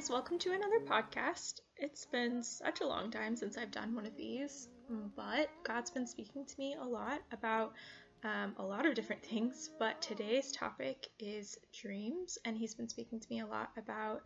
guys, 0.00 0.08
welcome 0.08 0.38
to 0.38 0.52
another 0.52 0.80
podcast. 0.80 1.60
It's 1.76 2.06
been 2.06 2.42
such 2.42 2.80
a 2.80 2.86
long 2.86 3.10
time 3.10 3.36
since 3.36 3.58
I've 3.58 3.70
done 3.70 3.94
one 3.94 4.06
of 4.06 4.16
these, 4.16 4.68
but 5.14 5.50
God's 5.62 5.90
been 5.90 6.06
speaking 6.06 6.46
to 6.46 6.54
me 6.58 6.74
a 6.80 6.86
lot 6.86 7.20
about 7.32 7.74
um, 8.24 8.54
a 8.56 8.62
lot 8.62 8.86
of 8.86 8.94
different 8.94 9.22
things. 9.22 9.68
But 9.78 10.00
today's 10.00 10.52
topic 10.52 11.08
is 11.18 11.58
dreams, 11.82 12.38
and 12.46 12.56
He's 12.56 12.74
been 12.74 12.88
speaking 12.88 13.20
to 13.20 13.26
me 13.28 13.40
a 13.40 13.46
lot 13.46 13.72
about 13.76 14.22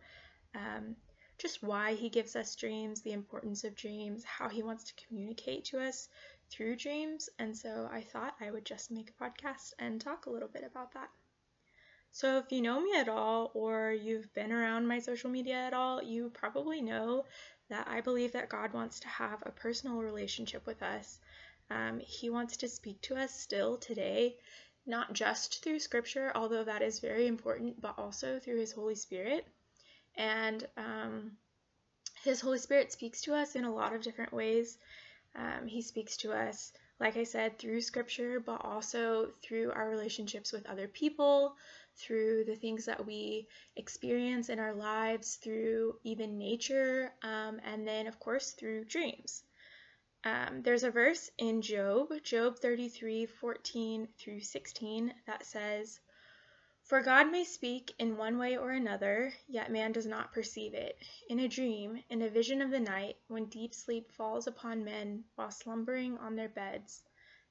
um, 0.55 0.95
just 1.39 1.61
why 1.61 1.95
He 1.95 2.07
gives 2.07 2.37
us 2.37 2.55
dreams, 2.55 3.01
the 3.01 3.11
importance 3.11 3.65
of 3.65 3.75
dreams, 3.75 4.23
how 4.23 4.47
He 4.47 4.63
wants 4.63 4.85
to 4.85 5.05
communicate 5.05 5.65
to 5.65 5.79
us 5.79 6.07
through 6.49 6.77
dreams. 6.77 7.29
And 7.37 7.57
so 7.57 7.89
I 7.91 7.99
thought 7.99 8.35
I 8.39 8.49
would 8.49 8.65
just 8.65 8.91
make 8.91 9.09
a 9.09 9.23
podcast 9.23 9.73
and 9.77 9.99
talk 9.99 10.25
a 10.25 10.31
little 10.31 10.47
bit 10.47 10.63
about 10.63 10.93
that. 10.93 11.09
So, 12.15 12.37
if 12.37 12.49
you 12.49 12.61
know 12.61 12.79
me 12.79 12.95
at 12.95 13.09
all 13.09 13.51
or 13.53 13.91
you've 13.91 14.33
been 14.33 14.53
around 14.53 14.87
my 14.87 14.99
social 14.99 15.29
media 15.29 15.55
at 15.55 15.73
all, 15.73 16.01
you 16.01 16.29
probably 16.29 16.81
know 16.81 17.25
that 17.67 17.89
I 17.89 17.99
believe 17.99 18.31
that 18.31 18.47
God 18.47 18.71
wants 18.71 19.01
to 19.01 19.09
have 19.09 19.43
a 19.45 19.51
personal 19.51 19.97
relationship 19.97 20.65
with 20.65 20.81
us. 20.81 21.19
Um, 21.69 21.99
he 21.99 22.29
wants 22.29 22.55
to 22.55 22.69
speak 22.69 23.01
to 23.01 23.17
us 23.17 23.37
still 23.37 23.75
today, 23.75 24.37
not 24.85 25.11
just 25.11 25.61
through 25.61 25.79
scripture, 25.79 26.31
although 26.35 26.63
that 26.63 26.81
is 26.81 27.01
very 27.01 27.27
important, 27.27 27.81
but 27.81 27.95
also 27.97 28.39
through 28.39 28.61
His 28.61 28.71
Holy 28.71 28.95
Spirit. 28.95 29.45
And 30.15 30.65
um, 30.77 31.31
His 32.23 32.39
Holy 32.39 32.59
Spirit 32.59 32.93
speaks 32.93 33.19
to 33.23 33.35
us 33.35 33.57
in 33.57 33.65
a 33.65 33.75
lot 33.75 33.93
of 33.93 34.01
different 34.01 34.31
ways. 34.31 34.77
Um, 35.35 35.67
he 35.67 35.81
speaks 35.81 36.15
to 36.17 36.31
us, 36.31 36.71
like 36.99 37.17
I 37.17 37.23
said, 37.23 37.59
through 37.59 37.81
scripture, 37.81 38.39
but 38.39 38.63
also 38.63 39.31
through 39.41 39.71
our 39.71 39.89
relationships 39.89 40.51
with 40.51 40.65
other 40.67 40.87
people, 40.87 41.55
through 41.97 42.45
the 42.45 42.55
things 42.55 42.85
that 42.85 43.05
we 43.05 43.47
experience 43.75 44.49
in 44.49 44.59
our 44.59 44.73
lives, 44.73 45.35
through 45.35 45.95
even 46.03 46.37
nature, 46.37 47.11
um, 47.21 47.59
and 47.65 47.87
then, 47.87 48.07
of 48.07 48.19
course, 48.19 48.51
through 48.51 48.85
dreams. 48.85 49.43
Um, 50.23 50.63
there's 50.63 50.83
a 50.83 50.89
verse 50.89 51.29
in 51.37 51.61
Job, 51.61 52.09
Job 52.23 52.57
33 52.59 53.27
14 53.27 54.07
through 54.17 54.39
16, 54.39 55.13
that 55.27 55.45
says, 55.45 55.99
For 56.85 57.01
God 57.01 57.31
may 57.31 57.43
speak 57.43 57.95
in 57.97 58.15
one 58.15 58.37
way 58.37 58.57
or 58.57 58.69
another, 58.69 59.33
yet 59.47 59.71
man 59.71 59.91
does 59.91 60.05
not 60.05 60.31
perceive 60.31 60.75
it. 60.75 60.95
In 61.27 61.39
a 61.39 61.47
dream, 61.47 62.03
in 62.11 62.21
a 62.21 62.29
vision 62.29 62.61
of 62.61 62.69
the 62.69 62.79
night, 62.79 63.17
when 63.27 63.45
deep 63.45 63.73
sleep 63.73 64.11
falls 64.11 64.45
upon 64.45 64.85
men 64.85 65.25
while 65.33 65.49
slumbering 65.49 66.15
on 66.19 66.35
their 66.35 66.47
beds, 66.47 67.01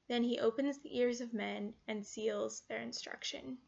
then 0.06 0.22
he 0.22 0.38
opens 0.38 0.78
the 0.78 0.96
ears 0.96 1.20
of 1.20 1.34
men 1.34 1.74
and 1.88 2.06
seals 2.06 2.60
their 2.68 2.78
instruction. 2.78 3.58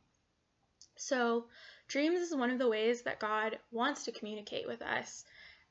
So, 0.94 1.48
dreams 1.88 2.20
is 2.20 2.32
one 2.32 2.52
of 2.52 2.60
the 2.60 2.68
ways 2.68 3.02
that 3.02 3.18
God 3.18 3.58
wants 3.72 4.04
to 4.04 4.12
communicate 4.12 4.68
with 4.68 4.82
us. 4.82 5.24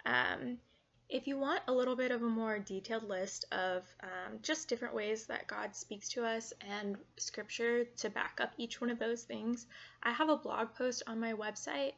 Um, 0.05 0.59
if 1.07 1.25
you 1.25 1.37
want 1.37 1.63
a 1.67 1.73
little 1.73 1.95
bit 1.95 2.11
of 2.11 2.21
a 2.21 2.27
more 2.27 2.59
detailed 2.59 3.07
list 3.07 3.45
of 3.53 3.87
um, 4.25 4.39
just 4.41 4.67
different 4.69 4.93
ways 4.93 5.25
that 5.27 5.47
God 5.47 5.75
speaks 5.75 6.09
to 6.09 6.25
us 6.25 6.53
and 6.61 6.97
scripture 7.17 7.85
to 7.97 8.09
back 8.09 8.39
up 8.41 8.53
each 8.57 8.81
one 8.81 8.89
of 8.89 8.99
those 8.99 9.23
things, 9.23 9.67
I 10.03 10.11
have 10.11 10.29
a 10.29 10.37
blog 10.37 10.73
post 10.75 11.03
on 11.07 11.19
my 11.19 11.33
website, 11.33 11.93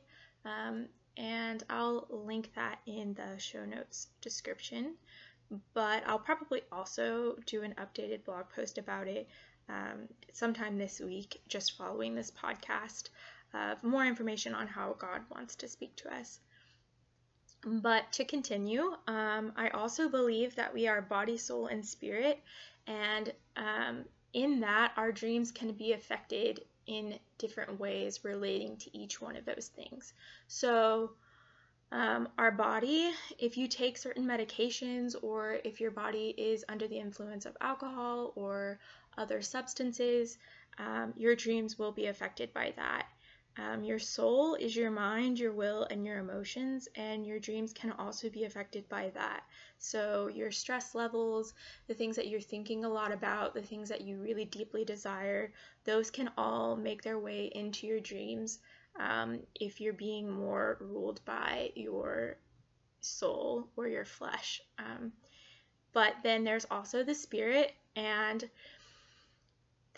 um, 0.46 0.88
and 1.18 1.64
I'll 1.70 2.08
link 2.10 2.52
that 2.56 2.80
in 2.86 3.14
the 3.14 3.40
show 3.40 3.66
notes 3.66 4.08
description. 4.22 4.96
But 5.74 6.04
I'll 6.06 6.20
probably 6.20 6.62
also 6.72 7.38
do 7.46 7.64
an 7.64 7.74
updated 7.78 8.26
blog 8.26 8.46
post 8.54 8.78
about 8.78 9.08
it 9.08 9.30
um, 9.70 10.08
sometime 10.34 10.78
this 10.78 11.00
week, 11.00 11.42
just 11.48 11.78
following 11.78 12.16
this 12.16 12.32
podcast, 12.32 13.10
of 13.54 13.82
more 13.84 14.06
information 14.06 14.54
on 14.54 14.68
how 14.68 14.96
God 15.00 15.22
wants 15.34 15.56
to 15.56 15.68
speak 15.68 15.96
to 15.98 16.14
us. 16.14 16.40
But 17.66 18.12
to 18.14 18.26
continue, 18.26 18.94
um, 19.08 19.52
I 19.56 19.70
also 19.70 20.10
believe 20.10 20.56
that 20.56 20.74
we 20.74 20.88
are 20.88 21.02
body, 21.02 21.38
soul, 21.38 21.68
and 21.68 21.86
spirit, 21.86 22.42
and 22.86 23.34
um, 23.56 24.06
in 24.34 24.60
that, 24.62 24.94
our 24.96 25.12
dreams 25.12 25.52
can 25.52 25.72
be 25.74 25.94
affected 25.94 26.62
in 26.86 27.20
different 27.38 27.80
ways 27.80 28.24
relating 28.24 28.78
to 28.78 28.98
each 28.98 29.20
one 29.20 29.36
of 29.36 29.46
those 29.46 29.72
things. 29.76 30.14
So, 30.48 31.12
um, 31.92 32.28
our 32.38 32.52
body, 32.52 33.12
if 33.40 33.58
you 33.58 33.68
take 33.68 33.98
certain 33.98 34.26
medications 34.26 35.16
or 35.22 35.60
if 35.64 35.80
your 35.80 35.92
body 35.92 36.34
is 36.38 36.66
under 36.68 36.88
the 36.88 37.00
influence 37.00 37.46
of 37.46 37.56
alcohol 37.62 38.34
or 38.36 38.80
other 39.18 39.42
substances, 39.42 40.38
um, 40.78 41.14
your 41.18 41.36
dreams 41.36 41.80
will 41.80 41.92
be 41.92 42.08
affected 42.08 42.54
by 42.54 42.74
that. 42.76 43.08
Um, 43.58 43.84
your 43.84 43.98
soul 44.00 44.56
is 44.56 44.76
your 44.76 44.92
mind, 44.92 45.40
your 45.40 45.52
will, 45.52 45.84
and 45.90 46.06
your 46.06 46.20
emotions, 46.20 46.88
and 46.96 47.26
your 47.26 47.40
dreams 47.40 47.74
can 47.74 47.92
also 47.92 48.30
be 48.30 48.44
affected 48.44 48.88
by 48.88 49.10
that. 49.16 49.44
So, 49.80 50.28
your 50.28 50.52
stress 50.52 50.94
levels, 50.94 51.54
the 51.88 51.96
things 51.96 52.16
that 52.18 52.28
you're 52.28 52.40
thinking 52.40 52.86
a 52.86 52.90
lot 52.90 53.12
about, 53.12 53.56
the 53.56 53.62
things 53.62 53.90
that 53.90 54.02
you 54.02 54.18
really 54.18 54.46
deeply 54.46 54.86
desire, 54.86 55.52
those 55.86 56.12
can 56.12 56.30
all 56.38 56.76
make 56.76 57.02
their 57.02 57.18
way 57.18 57.46
into 57.54 57.88
your 57.88 58.00
dreams 58.00 58.60
um, 59.00 59.40
if 59.56 59.82
you're 59.82 59.94
being 59.94 60.30
more 60.30 60.78
ruled 60.80 61.24
by 61.26 61.72
your 61.76 62.38
soul 63.02 63.70
or 63.76 63.88
your 63.88 64.06
flesh. 64.06 64.62
Um, 64.78 65.12
but 65.94 66.14
then 66.24 66.44
there's 66.44 66.66
also 66.70 67.04
the 67.04 67.16
spirit, 67.16 67.74
and 67.96 68.48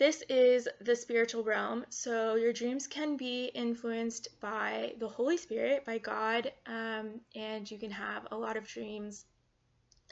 this 0.00 0.22
is 0.30 0.66
the 0.80 0.96
spiritual 0.96 1.44
realm. 1.44 1.84
So 1.90 2.34
your 2.34 2.54
dreams 2.54 2.86
can 2.86 3.18
be 3.18 3.50
influenced 3.54 4.28
by 4.40 4.94
the 4.98 5.06
Holy 5.06 5.36
Spirit, 5.36 5.84
by 5.84 5.98
God, 5.98 6.50
um, 6.64 7.20
and 7.36 7.70
you 7.70 7.76
can 7.78 7.90
have 7.90 8.26
a 8.30 8.36
lot 8.36 8.56
of 8.56 8.66
dreams 8.66 9.26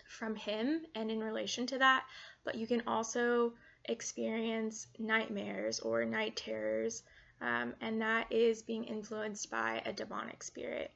from 0.07 0.37
Him 0.37 0.85
and 0.95 1.11
in 1.11 1.21
relation 1.21 1.67
to 1.69 1.79
that. 1.79 2.05
But 2.45 2.57
you 2.57 2.67
can 2.67 2.83
also 2.87 3.55
experience 3.87 4.89
nightmares 4.99 5.81
or 5.81 6.05
night 6.05 6.37
terrors, 6.37 7.03
um, 7.41 7.73
and 7.81 8.03
that 8.03 8.31
is 8.31 8.61
being 8.61 8.85
influenced 8.85 9.51
by 9.51 9.81
a 9.87 9.93
demonic 9.95 10.43
spirit. 10.43 10.93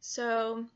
So 0.00 0.66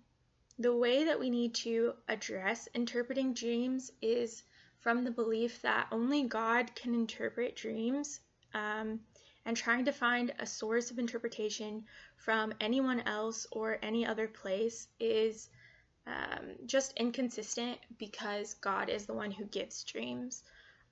the 0.61 0.77
way 0.77 1.03
that 1.07 1.19
we 1.19 1.29
need 1.29 1.57
to 1.57 1.95
address 2.07 2.69
interpreting 2.73 3.35
dreams 3.35 3.91
is 4.01 4.45
from 4.81 5.05
the 5.05 5.11
belief 5.11 5.63
that 5.63 5.89
only 5.91 6.25
God 6.25 6.75
can 6.75 6.95
interpret 6.95 7.57
dreams 7.57 8.21
um, 8.55 9.01
and 9.45 9.57
trying 9.57 9.85
to 9.87 9.93
find 9.93 10.33
a 10.39 10.47
source 10.47 10.91
of 10.91 10.99
interpretation 10.99 11.85
from 12.17 12.53
anyone 12.61 13.01
else 13.01 13.47
or 13.51 13.79
any 13.83 14.07
other 14.07 14.29
place 14.29 14.89
is 15.01 15.49
um, 16.07 16.57
just 16.67 16.93
inconsistent 16.97 17.79
because 17.99 18.55
God 18.55 18.89
is 18.89 19.07
the 19.07 19.15
one 19.15 19.31
who 19.31 19.45
gives 19.45 19.85
dreams. 19.85 20.43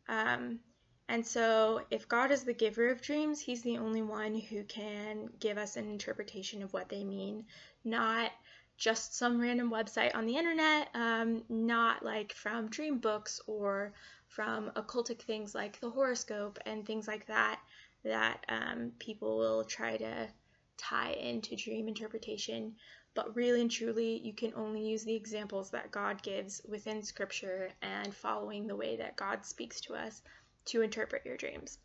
Um, 0.09 0.61
and 1.09 1.25
so, 1.25 1.83
if 1.91 2.09
God 2.09 2.33
is 2.33 2.43
the 2.43 2.53
giver 2.53 2.89
of 2.89 3.01
dreams, 3.01 3.41
He's 3.41 3.63
the 3.63 3.79
only 3.79 4.03
one 4.03 4.35
who 4.35 4.65
can 4.65 5.29
give 5.39 5.57
us 5.57 5.77
an 5.77 5.89
interpretation 5.89 6.63
of 6.63 6.73
what 6.73 6.89
they 6.89 7.05
mean, 7.05 7.45
not 7.85 8.33
just 8.77 9.15
some 9.15 9.41
random 9.41 9.71
website 9.71 10.15
on 10.15 10.27
the 10.27 10.37
internet, 10.37 10.89
um, 10.95 11.43
not 11.49 12.05
like 12.05 12.33
from 12.33 12.69
dream 12.69 12.99
books 12.99 13.41
or 13.47 13.93
from 14.29 14.71
occultic 14.77 15.21
things 15.21 15.55
like 15.55 15.81
the 15.81 15.91
horoscope 15.91 16.59
and 16.67 16.85
things 16.85 17.09
like 17.09 17.27
that, 17.27 17.59
that 18.05 18.45
um, 18.49 18.93
people 18.99 19.39
will 19.39 19.65
try 19.65 19.97
to 19.97 20.29
tie 20.77 21.13
into 21.13 21.57
dream 21.57 21.89
interpretation. 21.89 22.75
But 23.15 23.35
really 23.35 23.63
and 23.63 23.71
truly, 23.71 24.19
you 24.19 24.35
can 24.35 24.53
only 24.55 24.87
use 24.87 25.05
the 25.05 25.15
examples 25.15 25.71
that 25.71 25.91
God 25.91 26.23
gives 26.23 26.61
within 26.69 27.03
Scripture 27.03 27.71
and 27.81 28.15
following 28.15 28.67
the 28.67 28.77
way 28.77 28.97
that 28.97 29.17
God 29.17 29.47
speaks 29.47 29.81
to 29.83 29.95
us 29.95 30.21
to 30.67 30.83
interpret 30.83 31.25
your 31.25 31.39
dreams. 31.39 31.79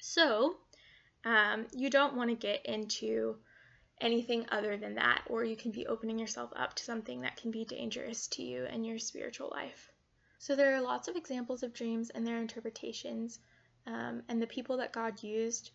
So, 0.00 0.56
um, 1.24 1.66
you 1.72 1.90
don't 1.90 2.16
want 2.16 2.30
to 2.30 2.34
get 2.34 2.66
into 2.66 3.36
anything 4.02 4.44
other 4.50 4.76
than 4.76 4.96
that, 4.96 5.22
or 5.26 5.44
you 5.44 5.56
can 5.56 5.70
be 5.70 5.86
opening 5.86 6.18
yourself 6.18 6.52
up 6.56 6.74
to 6.74 6.84
something 6.84 7.22
that 7.22 7.36
can 7.36 7.50
be 7.50 7.64
dangerous 7.64 8.26
to 8.26 8.42
you 8.42 8.64
and 8.64 8.84
your 8.84 8.98
spiritual 8.98 9.48
life. 9.50 9.90
So, 10.38 10.56
there 10.56 10.74
are 10.74 10.82
lots 10.82 11.08
of 11.08 11.16
examples 11.16 11.62
of 11.62 11.72
dreams 11.72 12.10
and 12.10 12.26
their 12.26 12.38
interpretations, 12.38 13.38
um, 13.86 14.22
and 14.28 14.42
the 14.42 14.46
people 14.46 14.76
that 14.78 14.92
God 14.92 15.22
used 15.22 15.70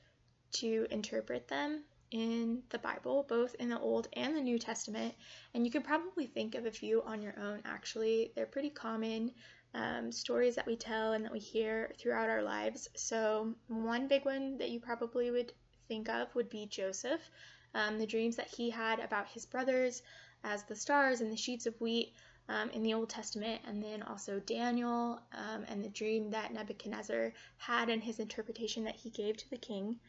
to 0.53 0.85
interpret 0.91 1.47
them 1.47 1.83
in 2.11 2.63
the 2.69 2.79
Bible, 2.79 3.25
both 3.27 3.55
in 3.55 3.69
the 3.69 3.79
Old 3.79 4.07
and 4.13 4.35
the 4.35 4.41
New 4.41 4.59
Testament. 4.59 5.13
And 5.53 5.65
you 5.65 5.71
could 5.71 5.83
probably 5.83 6.25
think 6.25 6.55
of 6.55 6.65
a 6.65 6.71
few 6.71 7.01
on 7.03 7.21
your 7.21 7.37
own, 7.39 7.61
actually. 7.65 8.31
They're 8.35 8.45
pretty 8.45 8.69
common 8.69 9.31
um, 9.73 10.11
stories 10.11 10.55
that 10.55 10.67
we 10.67 10.75
tell 10.75 11.13
and 11.13 11.23
that 11.25 11.31
we 11.31 11.39
hear 11.39 11.93
throughout 11.97 12.29
our 12.29 12.43
lives. 12.43 12.89
So, 12.95 13.53
one 13.67 14.07
big 14.07 14.25
one 14.25 14.57
that 14.57 14.69
you 14.69 14.79
probably 14.79 15.31
would 15.31 15.53
think 15.87 16.09
of 16.09 16.33
would 16.35 16.49
be 16.49 16.65
Joseph 16.65 17.21
um, 17.77 17.99
the 17.99 18.07
dreams 18.07 18.35
that 18.35 18.47
he 18.47 18.71
had 18.71 18.99
about 18.99 19.27
his 19.27 19.45
brothers 19.45 20.01
as 20.43 20.63
the 20.63 20.75
stars 20.75 21.21
and 21.21 21.31
the 21.31 21.37
sheets 21.37 21.67
of 21.67 21.79
wheat 21.79 22.13
um, 22.49 22.69
in 22.71 22.81
the 22.81 22.93
Old 22.93 23.09
Testament, 23.09 23.61
and 23.67 23.83
then 23.83 24.01
also 24.01 24.39
Daniel 24.39 25.21
um, 25.33 25.63
and 25.67 25.83
the 25.83 25.89
dream 25.89 26.31
that 26.31 26.53
Nebuchadnezzar 26.53 27.33
had 27.57 27.89
and 27.89 28.03
his 28.03 28.19
interpretation 28.19 28.83
that 28.85 28.95
he 28.95 29.09
gave 29.11 29.37
to 29.37 29.49
the 29.49 29.57
king. 29.57 29.99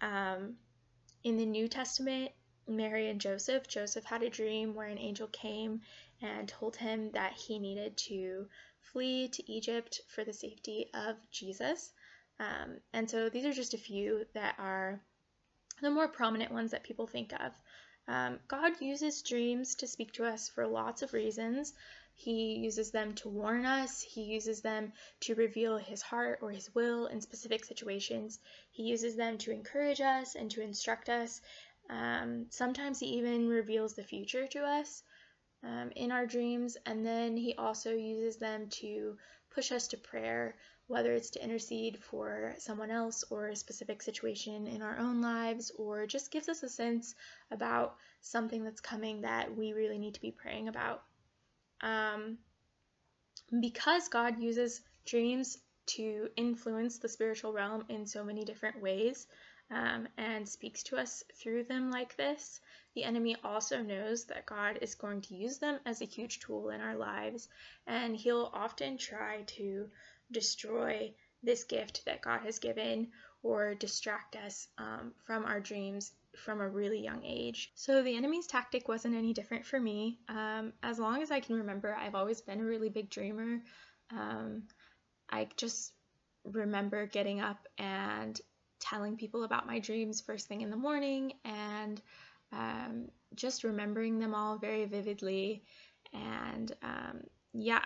Um, 0.00 0.56
in 1.24 1.36
the 1.36 1.46
New 1.46 1.66
Testament, 1.66 2.30
Mary 2.68 3.08
and 3.08 3.20
Joseph. 3.20 3.66
Joseph 3.66 4.04
had 4.04 4.22
a 4.22 4.30
dream 4.30 4.74
where 4.74 4.88
an 4.88 4.98
angel 4.98 5.28
came 5.28 5.80
and 6.22 6.48
told 6.48 6.76
him 6.76 7.10
that 7.12 7.32
he 7.32 7.58
needed 7.58 7.96
to 7.96 8.48
flee 8.80 9.28
to 9.28 9.52
Egypt 9.52 10.00
for 10.08 10.22
the 10.22 10.32
safety 10.32 10.90
of 10.94 11.16
Jesus. 11.30 11.92
Um, 12.38 12.78
and 12.92 13.10
so 13.10 13.28
these 13.28 13.46
are 13.46 13.52
just 13.52 13.74
a 13.74 13.78
few 13.78 14.26
that 14.34 14.54
are 14.58 15.00
the 15.80 15.90
more 15.90 16.08
prominent 16.08 16.52
ones 16.52 16.70
that 16.70 16.84
people 16.84 17.06
think 17.06 17.32
of. 17.32 17.52
Um, 18.08 18.38
God 18.46 18.80
uses 18.80 19.22
dreams 19.22 19.74
to 19.76 19.86
speak 19.86 20.12
to 20.12 20.24
us 20.24 20.48
for 20.48 20.66
lots 20.66 21.02
of 21.02 21.12
reasons. 21.12 21.74
He 22.14 22.54
uses 22.54 22.92
them 22.92 23.14
to 23.16 23.28
warn 23.28 23.66
us, 23.66 24.00
He 24.00 24.22
uses 24.22 24.62
them 24.62 24.92
to 25.20 25.34
reveal 25.34 25.76
His 25.76 26.00
heart 26.00 26.38
or 26.40 26.50
His 26.50 26.74
will 26.74 27.06
in 27.06 27.20
specific 27.20 27.64
situations. 27.64 28.38
He 28.70 28.84
uses 28.84 29.16
them 29.16 29.36
to 29.38 29.50
encourage 29.50 30.00
us 30.00 30.34
and 30.34 30.50
to 30.52 30.62
instruct 30.62 31.08
us. 31.10 31.42
Um, 31.90 32.46
sometimes 32.48 33.00
He 33.00 33.18
even 33.18 33.48
reveals 33.48 33.94
the 33.94 34.04
future 34.04 34.46
to 34.46 34.64
us 34.64 35.02
um, 35.62 35.90
in 35.94 36.10
our 36.10 36.26
dreams, 36.26 36.76
and 36.86 37.04
then 37.04 37.36
He 37.36 37.54
also 37.56 37.92
uses 37.92 38.36
them 38.36 38.68
to 38.80 39.18
push 39.50 39.70
us 39.72 39.88
to 39.88 39.98
prayer, 39.98 40.56
whether 40.88 41.12
it's 41.12 41.30
to 41.30 41.42
intercede 41.42 41.98
for 41.98 42.54
someone 42.58 42.90
else 42.90 43.24
or 43.30 43.48
a 43.48 43.56
specific 43.56 44.02
situation 44.02 44.66
in 44.66 44.82
our 44.82 44.98
own 44.98 45.20
lives, 45.20 45.72
or 45.78 46.06
just 46.06 46.30
gives 46.30 46.48
us 46.48 46.62
a 46.62 46.68
sense 46.68 47.14
about 47.50 47.96
something 48.20 48.64
that's 48.64 48.80
coming 48.80 49.22
that 49.22 49.56
we 49.56 49.72
really 49.72 49.98
need 49.98 50.14
to 50.14 50.20
be 50.20 50.30
praying 50.30 50.68
about. 50.68 51.02
Um, 51.80 52.38
because 53.60 54.08
God 54.08 54.40
uses 54.40 54.80
dreams 55.04 55.58
to 55.86 56.28
influence 56.36 56.98
the 56.98 57.08
spiritual 57.08 57.52
realm 57.52 57.84
in 57.88 58.06
so 58.06 58.24
many 58.24 58.44
different 58.44 58.80
ways 58.82 59.26
um, 59.70 60.08
and 60.16 60.48
speaks 60.48 60.82
to 60.84 60.96
us 60.96 61.24
through 61.34 61.64
them 61.64 61.90
like 61.90 62.16
this, 62.16 62.60
the 62.94 63.04
enemy 63.04 63.36
also 63.44 63.82
knows 63.82 64.24
that 64.24 64.46
God 64.46 64.78
is 64.80 64.94
going 64.94 65.20
to 65.22 65.34
use 65.34 65.58
them 65.58 65.78
as 65.84 66.00
a 66.00 66.06
huge 66.06 66.40
tool 66.40 66.70
in 66.70 66.80
our 66.80 66.96
lives, 66.96 67.48
and 67.86 68.16
he'll 68.16 68.50
often 68.54 68.96
try 68.96 69.42
to 69.42 69.88
destroy 70.30 71.12
this 71.42 71.64
gift 71.64 72.04
that 72.06 72.22
God 72.22 72.40
has 72.40 72.58
given 72.58 73.08
or 73.42 73.74
distract 73.74 74.36
us 74.36 74.68
um, 74.78 75.12
from 75.24 75.44
our 75.44 75.60
dreams 75.60 76.12
from 76.36 76.60
a 76.60 76.68
really 76.68 77.02
young 77.02 77.24
age. 77.24 77.72
So 77.74 78.02
the 78.02 78.16
enemy's 78.16 78.46
tactic 78.46 78.88
wasn't 78.88 79.14
any 79.14 79.32
different 79.32 79.64
for 79.64 79.80
me. 79.80 80.18
Um, 80.28 80.72
as 80.82 80.98
long 80.98 81.22
as 81.22 81.30
I 81.30 81.40
can 81.40 81.56
remember, 81.56 81.94
I've 81.94 82.14
always 82.14 82.40
been 82.40 82.60
a 82.60 82.64
really 82.64 82.88
big 82.88 83.08
dreamer. 83.08 83.62
Um, 84.10 84.64
I 85.30 85.48
just 85.56 85.92
remember 86.44 87.06
getting 87.06 87.40
up 87.40 87.66
and 87.78 88.38
telling 88.78 89.16
people 89.16 89.44
about 89.44 89.66
my 89.66 89.78
dreams 89.78 90.20
first 90.20 90.46
thing 90.46 90.60
in 90.60 90.70
the 90.70 90.76
morning 90.76 91.32
and 91.44 92.00
um, 92.52 93.08
just 93.34 93.64
remembering 93.64 94.18
them 94.18 94.34
all 94.34 94.58
very 94.58 94.84
vividly. 94.84 95.62
And 96.12 96.72
um, 96.82 97.22
yeah, 97.52 97.84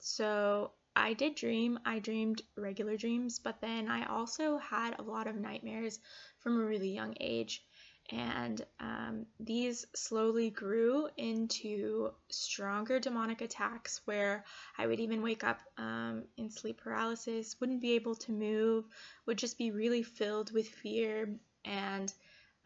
so 0.00 0.72
I 0.94 1.14
did 1.14 1.34
dream. 1.34 1.78
I 1.84 1.98
dreamed 1.98 2.42
regular 2.56 2.96
dreams, 2.96 3.38
but 3.38 3.60
then 3.60 3.88
I 3.88 4.04
also 4.06 4.58
had 4.58 4.98
a 4.98 5.02
lot 5.02 5.26
of 5.26 5.36
nightmares 5.36 5.98
from 6.38 6.60
a 6.60 6.64
really 6.64 6.90
young 6.90 7.14
age. 7.20 7.64
And 8.10 8.64
um, 8.80 9.26
these 9.38 9.86
slowly 9.94 10.50
grew 10.50 11.08
into 11.16 12.10
stronger 12.30 12.98
demonic 12.98 13.40
attacks 13.40 14.00
where 14.04 14.44
I 14.76 14.86
would 14.86 15.00
even 15.00 15.22
wake 15.22 15.44
up 15.44 15.60
um, 15.78 16.24
in 16.36 16.50
sleep 16.50 16.80
paralysis, 16.82 17.56
wouldn't 17.60 17.80
be 17.80 17.92
able 17.92 18.16
to 18.16 18.32
move, 18.32 18.84
would 19.24 19.38
just 19.38 19.56
be 19.56 19.70
really 19.70 20.02
filled 20.02 20.52
with 20.52 20.68
fear, 20.68 21.38
and 21.64 22.12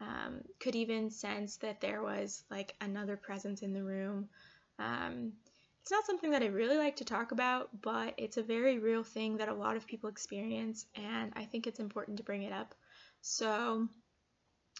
um, 0.01 0.41
could 0.59 0.75
even 0.75 1.09
sense 1.09 1.57
that 1.57 1.81
there 1.81 2.01
was 2.01 2.43
like 2.49 2.75
another 2.81 3.15
presence 3.15 3.61
in 3.61 3.73
the 3.73 3.83
room. 3.83 4.27
It's 5.87 5.91
not 5.93 6.05
something 6.05 6.31
that 6.31 6.43
I 6.43 6.47
really 6.47 6.75
like 6.75 6.97
to 6.97 7.05
talk 7.05 7.31
about, 7.31 7.69
but 7.81 8.13
it's 8.17 8.35
a 8.35 8.43
very 8.43 8.77
real 8.77 9.05
thing 9.05 9.37
that 9.37 9.47
a 9.47 9.53
lot 9.53 9.77
of 9.77 9.87
people 9.87 10.09
experience, 10.09 10.85
and 10.95 11.31
I 11.33 11.45
think 11.45 11.65
it's 11.65 11.79
important 11.79 12.17
to 12.17 12.23
bring 12.23 12.43
it 12.43 12.51
up. 12.51 12.75
So, 13.21 13.87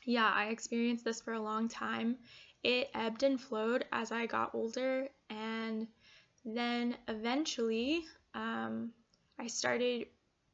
yeah, 0.03 0.29
I 0.29 0.47
experienced 0.47 1.05
this 1.05 1.21
for 1.21 1.31
a 1.31 1.39
long 1.39 1.69
time. 1.69 2.17
It 2.61 2.89
ebbed 2.93 3.23
and 3.23 3.39
flowed 3.39 3.85
as 3.93 4.11
I 4.11 4.25
got 4.25 4.53
older, 4.53 5.07
and 5.29 5.87
then 6.43 6.97
eventually 7.07 8.03
um, 8.33 8.91
I 9.39 9.47
started 9.47 10.07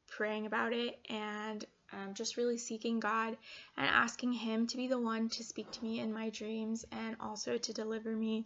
praying 0.06 0.46
about 0.46 0.72
it 0.72 1.00
and 1.10 1.64
um, 1.92 2.14
just 2.14 2.36
really 2.36 2.58
seeking 2.58 3.00
God 3.00 3.36
and 3.76 3.86
asking 3.88 4.32
Him 4.32 4.68
to 4.68 4.76
be 4.76 4.86
the 4.86 5.00
one 5.00 5.28
to 5.30 5.42
speak 5.42 5.70
to 5.72 5.82
me 5.82 5.98
in 5.98 6.12
my 6.12 6.30
dreams 6.30 6.84
and 6.92 7.16
also 7.18 7.58
to 7.58 7.72
deliver 7.72 8.10
me 8.10 8.44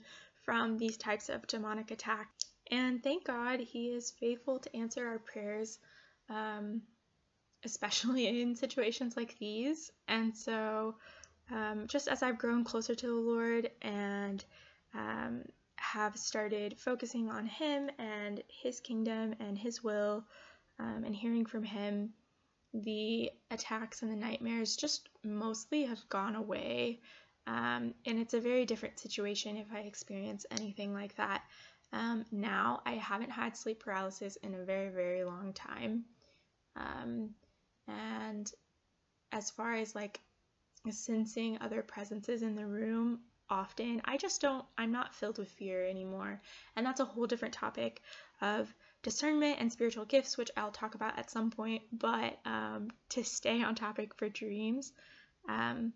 from 0.48 0.78
these 0.78 0.96
types 0.96 1.28
of 1.28 1.46
demonic 1.46 1.90
attacks. 1.90 2.46
And 2.70 3.02
thank 3.02 3.24
God 3.24 3.60
He 3.60 3.88
is 3.88 4.14
faithful 4.18 4.58
to 4.60 4.74
answer 4.74 5.06
our 5.06 5.18
prayers. 5.18 5.78
Um, 6.30 6.80
especially 7.64 8.26
in 8.40 8.56
situations 8.56 9.14
like 9.14 9.38
these. 9.38 9.90
And 10.08 10.34
so, 10.34 10.94
um, 11.50 11.84
just 11.86 12.08
as 12.08 12.22
I've 12.22 12.38
grown 12.38 12.64
closer 12.64 12.94
to 12.94 13.06
the 13.06 13.12
Lord 13.12 13.70
and 13.82 14.42
um, 14.94 15.42
have 15.76 16.16
started 16.16 16.78
focusing 16.78 17.28
on 17.28 17.44
Him 17.44 17.90
and 17.98 18.42
His 18.48 18.80
kingdom 18.80 19.34
and 19.40 19.58
His 19.58 19.84
will 19.84 20.24
um, 20.78 21.04
and 21.04 21.14
hearing 21.14 21.44
from 21.44 21.62
Him, 21.62 22.14
the 22.72 23.30
attacks 23.50 24.00
and 24.00 24.10
the 24.10 24.16
nightmares 24.16 24.76
just 24.76 25.10
mostly 25.22 25.84
have 25.84 26.08
gone 26.08 26.36
away. 26.36 27.00
Um, 27.48 27.94
and 28.04 28.18
it's 28.18 28.34
a 28.34 28.40
very 28.40 28.66
different 28.66 28.98
situation 28.98 29.56
if 29.56 29.66
I 29.72 29.80
experience 29.80 30.44
anything 30.50 30.92
like 30.92 31.16
that. 31.16 31.42
Um, 31.94 32.26
now, 32.30 32.82
I 32.84 32.92
haven't 32.92 33.30
had 33.30 33.56
sleep 33.56 33.80
paralysis 33.80 34.36
in 34.36 34.54
a 34.54 34.64
very, 34.64 34.90
very 34.90 35.24
long 35.24 35.54
time. 35.54 36.04
Um, 36.76 37.30
and 37.86 38.52
as 39.32 39.50
far 39.50 39.74
as 39.74 39.94
like 39.94 40.20
sensing 40.90 41.56
other 41.62 41.80
presences 41.82 42.42
in 42.42 42.54
the 42.54 42.66
room, 42.66 43.20
often 43.48 44.02
I 44.04 44.18
just 44.18 44.42
don't, 44.42 44.66
I'm 44.76 44.92
not 44.92 45.14
filled 45.14 45.38
with 45.38 45.48
fear 45.48 45.88
anymore. 45.88 46.42
And 46.76 46.84
that's 46.84 47.00
a 47.00 47.06
whole 47.06 47.26
different 47.26 47.54
topic 47.54 48.02
of 48.42 48.72
discernment 49.02 49.56
and 49.58 49.72
spiritual 49.72 50.04
gifts, 50.04 50.36
which 50.36 50.50
I'll 50.54 50.70
talk 50.70 50.94
about 50.94 51.18
at 51.18 51.30
some 51.30 51.50
point. 51.50 51.82
But 51.92 52.38
um, 52.44 52.90
to 53.10 53.24
stay 53.24 53.62
on 53.62 53.74
topic 53.74 54.14
for 54.14 54.28
dreams, 54.28 54.92
um, 55.48 55.94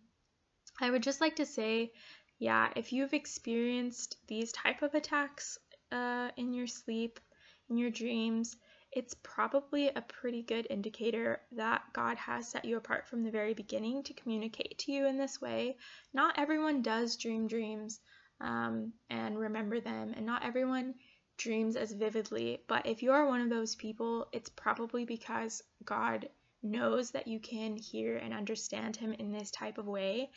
I 0.81 0.91
would 0.91 1.03
just 1.03 1.21
like 1.21 1.37
to 1.37 1.47
say, 1.47 1.93
yeah, 2.39 2.71
if 2.77 2.93
you've 2.93 3.15
experienced 3.15 4.17
these 4.27 4.53
type 4.53 4.83
of 4.83 4.95
attacks 4.95 5.59
uh, 5.91 6.31
in 6.37 6.55
your 6.55 6.67
sleep, 6.67 7.21
in 7.69 7.77
your 7.77 7.91
dreams, 7.91 8.57
it's 8.93 9.15
probably 9.23 9.89
a 9.89 10.03
pretty 10.03 10.43
good 10.43 10.67
indicator 10.69 11.41
that 11.53 11.83
God 11.93 12.17
has 12.19 12.49
set 12.49 12.65
you 12.65 12.77
apart 12.77 13.09
from 13.09 13.23
the 13.23 13.31
very 13.31 13.55
beginning 13.55 14.03
to 14.05 14.15
communicate 14.15 14.79
to 14.79 14.93
you 14.93 15.07
in 15.07 15.17
this 15.17 15.41
way. 15.41 15.77
Not 16.13 16.39
everyone 16.39 16.83
does 16.83 17.17
dream 17.17 17.47
dreams 17.47 18.01
um, 18.41 18.93
and 19.09 19.39
remember 19.39 19.81
them, 19.81 20.13
and 20.15 20.27
not 20.27 20.45
everyone 20.45 20.95
dreams 21.39 21.77
as 21.77 21.93
vividly. 21.93 22.61
But 22.69 22.87
if 22.87 23.03
you 23.03 23.13
are 23.13 23.27
one 23.27 23.41
of 23.41 23.51
those 23.51 23.75
people, 23.75 24.29
it's 24.33 24.51
probably 24.51 25.05
because 25.05 25.63
God 25.85 26.29
knows 26.63 27.11
that 27.13 27.27
you 27.27 27.41
can 27.41 27.77
hear 27.77 28.17
and 28.17 28.35
understand 28.35 28.97
Him 28.97 29.13
in 29.15 29.33
this 29.33 29.51
type 29.51 29.79
of 29.79 29.87
way. 29.87 30.31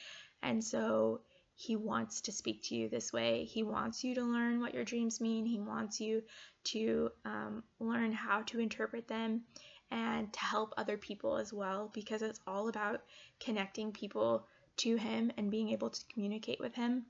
And 0.46 0.64
so 0.64 1.22
he 1.56 1.76
wants 1.76 2.22
to 2.22 2.32
speak 2.32 2.62
to 2.64 2.76
you 2.76 2.88
this 2.88 3.12
way. 3.12 3.46
He 3.46 3.64
wants 3.64 4.04
you 4.04 4.14
to 4.16 4.24
learn 4.24 4.60
what 4.60 4.76
your 4.76 4.84
dreams 4.84 5.20
mean. 5.20 5.44
He 5.46 5.60
wants 5.60 6.00
you 6.00 6.22
to 6.66 7.10
um, 7.26 7.64
learn 7.80 8.12
how 8.12 8.44
to 8.44 8.60
interpret 8.60 9.08
them 9.08 9.42
and 9.90 10.32
to 10.32 10.40
help 10.40 10.74
other 10.78 10.98
people 10.98 11.38
as 11.38 11.52
well 11.52 11.90
because 11.94 12.22
it's 12.22 12.42
all 12.46 12.68
about 12.68 13.02
connecting 13.40 13.92
people 13.92 14.46
to 14.78 14.98
Him 14.98 15.32
and 15.36 15.50
being 15.50 15.70
able 15.70 15.90
to 15.90 16.06
communicate 16.14 16.60
with 16.60 16.76
Him 16.76 17.06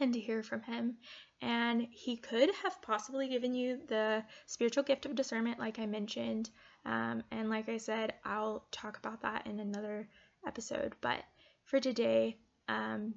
and 0.00 0.14
to 0.14 0.20
hear 0.20 0.42
from 0.42 0.62
Him. 0.62 0.96
And 1.42 1.86
He 1.90 2.16
could 2.16 2.50
have 2.62 2.80
possibly 2.80 3.28
given 3.28 3.54
you 3.54 3.80
the 3.86 4.24
spiritual 4.46 4.84
gift 4.84 5.04
of 5.04 5.14
discernment, 5.14 5.58
like 5.58 5.78
I 5.78 5.84
mentioned. 5.84 6.48
Um, 6.86 7.22
and 7.30 7.50
like 7.50 7.68
I 7.68 7.76
said, 7.76 8.14
I'll 8.24 8.64
talk 8.70 8.96
about 8.96 9.20
that 9.22 9.46
in 9.46 9.60
another 9.60 10.08
episode. 10.46 10.94
But 11.02 11.22
for 11.64 11.80
today, 11.80 12.36
um, 12.68 13.14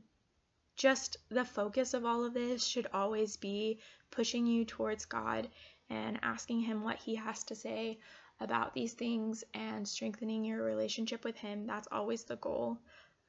just 0.76 1.18
the 1.30 1.46
focus 1.46 1.94
of 1.94 2.06
all 2.06 2.24
of 2.24 2.34
this 2.34 2.66
should 2.66 2.88
always 2.94 3.38
be 3.38 3.80
pushing 4.12 4.46
you 4.48 4.66
towards 4.66 5.06
God 5.06 5.50
and 5.90 6.20
asking 6.24 6.62
Him 6.62 6.84
what 6.84 6.98
He 6.98 7.16
has 7.16 7.44
to 7.46 7.56
say 7.56 8.00
about 8.40 8.74
these 8.74 8.94
things 8.94 9.44
and 9.54 9.88
strengthening 9.88 10.46
your 10.46 10.64
relationship 10.64 11.24
with 11.24 11.36
Him. 11.38 11.68
That's 11.68 11.88
always 11.92 12.24
the 12.24 12.38
goal. 12.38 12.78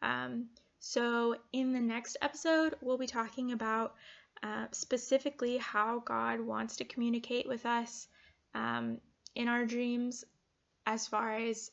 Um, 0.03 0.47
so, 0.79 1.37
in 1.53 1.73
the 1.73 1.81
next 1.81 2.17
episode, 2.23 2.77
we'll 2.81 2.97
be 2.97 3.07
talking 3.07 3.53
about 3.53 3.95
uh, 4.43 4.67
specifically 4.71 5.59
how 5.59 5.99
God 6.01 6.41
wants 6.41 6.77
to 6.77 6.85
communicate 6.85 7.47
with 7.47 7.67
us 7.67 8.09
um, 8.55 8.99
in 9.35 9.49
our 9.49 9.67
dreams 9.67 10.25
as 10.87 11.07
far 11.07 11.35
as 11.35 11.71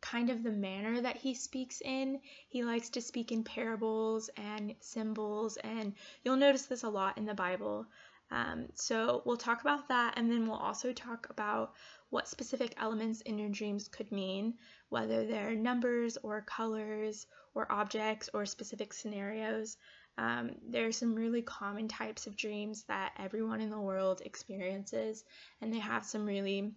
kind 0.00 0.30
of 0.30 0.42
the 0.42 0.50
manner 0.50 1.00
that 1.00 1.16
he 1.16 1.34
speaks 1.34 1.80
in. 1.80 2.20
He 2.48 2.64
likes 2.64 2.90
to 2.90 3.00
speak 3.00 3.32
in 3.32 3.44
parables 3.44 4.30
and 4.36 4.74
symbols, 4.80 5.56
and 5.58 5.94
you'll 6.22 6.36
notice 6.36 6.66
this 6.66 6.82
a 6.82 6.88
lot 6.88 7.18
in 7.18 7.24
the 7.24 7.34
Bible. 7.34 7.86
Um, 8.30 8.66
so 8.74 9.22
we'll 9.24 9.36
talk 9.36 9.62
about 9.62 9.88
that, 9.88 10.14
and 10.16 10.30
then 10.30 10.46
we'll 10.46 10.56
also 10.58 10.92
talk 10.92 11.28
about 11.30 11.72
what 12.10 12.28
specific 12.28 12.74
elements 12.78 13.20
in 13.22 13.38
your 13.38 13.48
dreams 13.48 13.88
could 13.88 14.10
mean, 14.12 14.54
whether 14.88 15.26
they're 15.26 15.54
numbers 15.54 16.16
or 16.22 16.42
colors 16.42 17.26
or 17.54 17.70
objects 17.70 18.28
or 18.32 18.46
specific 18.46 18.92
scenarios. 18.92 19.76
Um, 20.18 20.56
there 20.68 20.86
are 20.86 20.92
some 20.92 21.14
really 21.14 21.42
common 21.42 21.86
types 21.86 22.26
of 22.26 22.36
dreams 22.36 22.84
that 22.88 23.12
everyone 23.18 23.60
in 23.60 23.70
the 23.70 23.80
world 23.80 24.20
experiences, 24.24 25.24
and 25.60 25.72
they 25.72 25.78
have 25.78 26.04
some 26.04 26.26
really 26.26 26.72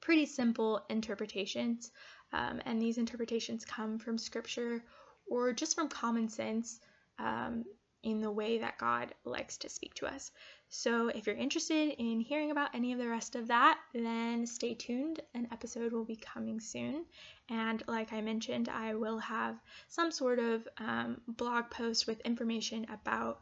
pretty 0.00 0.26
simple 0.26 0.84
interpretations. 0.88 1.90
Um, 2.32 2.60
and 2.64 2.80
these 2.80 2.98
interpretations 2.98 3.64
come 3.64 3.98
from 3.98 4.18
scripture 4.18 4.82
or 5.26 5.52
just 5.52 5.74
from 5.74 5.88
common 5.88 6.28
sense 6.28 6.80
um, 7.18 7.64
in 8.02 8.20
the 8.20 8.30
way 8.30 8.58
that 8.58 8.78
God 8.78 9.14
likes 9.24 9.56
to 9.58 9.68
speak 9.68 9.94
to 9.94 10.06
us. 10.06 10.30
So, 10.68 11.08
if 11.08 11.26
you're 11.26 11.36
interested 11.36 11.94
in 11.98 12.20
hearing 12.20 12.50
about 12.50 12.74
any 12.74 12.92
of 12.92 12.98
the 12.98 13.08
rest 13.08 13.36
of 13.36 13.48
that, 13.48 13.78
then 13.94 14.46
stay 14.46 14.74
tuned. 14.74 15.20
An 15.34 15.48
episode 15.52 15.92
will 15.92 16.04
be 16.04 16.16
coming 16.16 16.60
soon. 16.60 17.04
And, 17.48 17.82
like 17.86 18.12
I 18.12 18.20
mentioned, 18.20 18.68
I 18.68 18.94
will 18.94 19.18
have 19.18 19.60
some 19.88 20.10
sort 20.10 20.38
of 20.38 20.66
um, 20.78 21.20
blog 21.28 21.70
post 21.70 22.06
with 22.06 22.20
information 22.20 22.86
about 22.92 23.40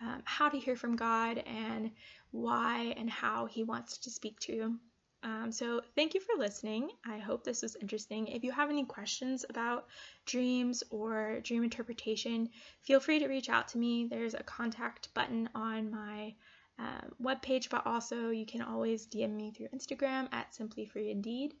um, 0.00 0.22
how 0.24 0.48
to 0.50 0.58
hear 0.58 0.76
from 0.76 0.96
God 0.96 1.38
and 1.38 1.90
why 2.30 2.94
and 2.96 3.08
how 3.08 3.46
He 3.46 3.64
wants 3.64 3.98
to 3.98 4.10
speak 4.10 4.38
to 4.40 4.52
you. 4.54 4.78
Um, 5.26 5.50
so, 5.50 5.80
thank 5.96 6.14
you 6.14 6.20
for 6.20 6.38
listening. 6.38 6.88
I 7.04 7.18
hope 7.18 7.42
this 7.42 7.62
was 7.62 7.74
interesting. 7.80 8.28
If 8.28 8.44
you 8.44 8.52
have 8.52 8.70
any 8.70 8.84
questions 8.84 9.44
about 9.50 9.88
dreams 10.24 10.84
or 10.90 11.40
dream 11.42 11.64
interpretation, 11.64 12.48
feel 12.82 13.00
free 13.00 13.18
to 13.18 13.26
reach 13.26 13.48
out 13.48 13.66
to 13.68 13.78
me. 13.78 14.06
There's 14.08 14.34
a 14.34 14.44
contact 14.44 15.12
button 15.14 15.48
on 15.52 15.90
my 15.90 16.32
um, 16.78 17.10
webpage, 17.20 17.70
but 17.70 17.84
also 17.86 18.30
you 18.30 18.46
can 18.46 18.62
always 18.62 19.08
DM 19.08 19.34
me 19.34 19.50
through 19.50 19.68
Instagram 19.74 20.28
at 20.32 20.54
Simply 20.54 20.86
Free 20.86 21.10
Indeed. 21.10 21.54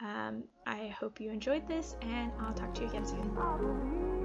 Um, 0.00 0.44
I 0.66 0.88
hope 0.88 1.20
you 1.20 1.30
enjoyed 1.30 1.68
this, 1.68 1.96
and 2.00 2.32
I'll 2.40 2.54
talk 2.54 2.72
to 2.76 2.82
you 2.82 2.88
again 2.88 3.04
soon. 3.04 4.19